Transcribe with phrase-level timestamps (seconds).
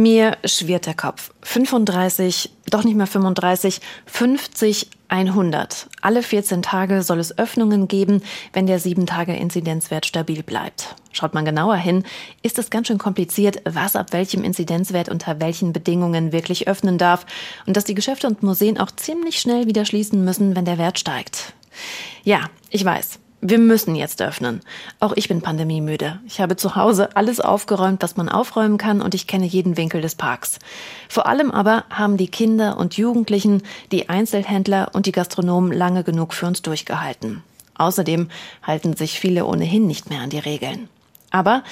[0.00, 1.30] Mir schwirrt der Kopf.
[1.42, 5.88] 35, doch nicht mehr 35, 50, 100.
[6.00, 8.22] Alle 14 Tage soll es Öffnungen geben,
[8.54, 10.96] wenn der 7-Tage-Inzidenzwert stabil bleibt.
[11.12, 12.04] Schaut man genauer hin,
[12.40, 17.26] ist es ganz schön kompliziert, was ab welchem Inzidenzwert unter welchen Bedingungen wirklich öffnen darf
[17.66, 20.98] und dass die Geschäfte und Museen auch ziemlich schnell wieder schließen müssen, wenn der Wert
[20.98, 21.52] steigt.
[22.24, 23.18] Ja, ich weiß.
[23.42, 24.60] Wir müssen jetzt öffnen.
[24.98, 26.20] Auch ich bin pandemiemüde.
[26.26, 30.02] Ich habe zu Hause alles aufgeräumt, was man aufräumen kann, und ich kenne jeden Winkel
[30.02, 30.58] des Parks.
[31.08, 36.34] Vor allem aber haben die Kinder und Jugendlichen, die Einzelhändler und die Gastronomen lange genug
[36.34, 37.42] für uns durchgehalten.
[37.76, 38.28] Außerdem
[38.62, 40.90] halten sich viele ohnehin nicht mehr an die Regeln.
[41.30, 41.64] Aber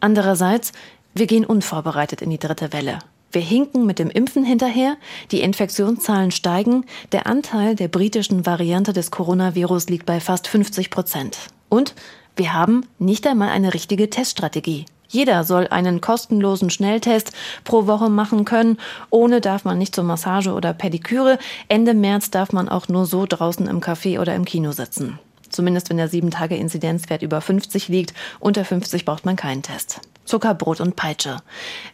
[0.00, 0.72] andererseits,
[1.14, 2.98] wir gehen unvorbereitet in die dritte Welle.
[3.32, 4.96] Wir hinken mit dem Impfen hinterher,
[5.30, 11.38] die Infektionszahlen steigen, der Anteil der britischen Variante des Coronavirus liegt bei fast 50 Prozent.
[11.70, 11.94] Und
[12.36, 14.84] wir haben nicht einmal eine richtige Teststrategie.
[15.08, 17.32] Jeder soll einen kostenlosen Schnelltest
[17.64, 18.78] pro Woche machen können.
[19.08, 21.38] Ohne darf man nicht zur Massage oder Pediküre.
[21.68, 25.18] Ende März darf man auch nur so draußen im Café oder im Kino sitzen.
[25.50, 28.14] Zumindest wenn der 7-Tage-Inzidenzwert über 50 liegt.
[28.40, 30.00] Unter 50 braucht man keinen Test.
[30.32, 31.36] Zucker, Brot und Peitsche.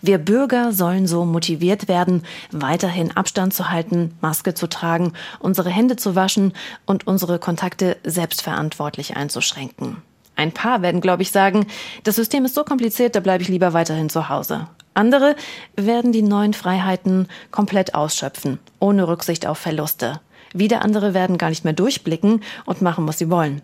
[0.00, 2.22] Wir Bürger sollen so motiviert werden,
[2.52, 6.52] weiterhin Abstand zu halten, Maske zu tragen, unsere Hände zu waschen
[6.86, 10.02] und unsere Kontakte selbstverantwortlich einzuschränken.
[10.38, 11.66] Ein paar werden, glaube ich, sagen,
[12.04, 14.68] das System ist so kompliziert, da bleibe ich lieber weiterhin zu Hause.
[14.94, 15.34] Andere
[15.74, 20.20] werden die neuen Freiheiten komplett ausschöpfen, ohne Rücksicht auf Verluste.
[20.54, 23.62] Wieder andere werden gar nicht mehr durchblicken und machen, was sie wollen.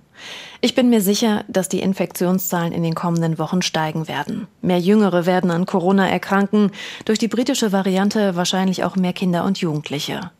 [0.60, 4.48] Ich bin mir sicher, dass die Infektionszahlen in den kommenden Wochen steigen werden.
[4.60, 6.72] Mehr Jüngere werden an Corona erkranken,
[7.04, 10.32] durch die britische Variante wahrscheinlich auch mehr Kinder und Jugendliche.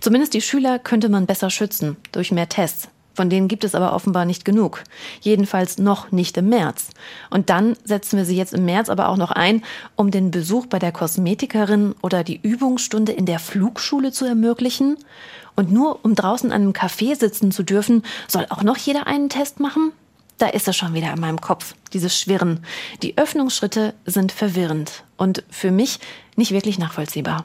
[0.00, 2.88] Zumindest die Schüler könnte man besser schützen, durch mehr Tests.
[3.14, 4.84] Von denen gibt es aber offenbar nicht genug.
[5.20, 6.88] Jedenfalls noch nicht im März.
[7.30, 9.62] Und dann setzen wir sie jetzt im März aber auch noch ein,
[9.96, 14.96] um den Besuch bei der Kosmetikerin oder die Übungsstunde in der Flugschule zu ermöglichen.
[15.54, 19.28] Und nur um draußen an einem Café sitzen zu dürfen, soll auch noch jeder einen
[19.28, 19.92] Test machen?
[20.38, 22.64] Da ist es schon wieder in meinem Kopf, dieses Schwirren.
[23.02, 26.00] Die Öffnungsschritte sind verwirrend und für mich
[26.36, 27.44] nicht wirklich nachvollziehbar.